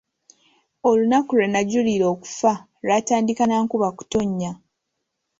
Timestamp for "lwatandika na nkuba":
2.83-3.89